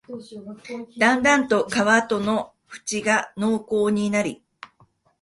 [0.97, 2.55] だんだんと川との
[2.91, 4.41] 縁が濃厚になり、